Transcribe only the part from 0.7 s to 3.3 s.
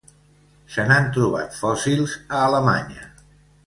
Se n'han trobat fòssils a Alemanya.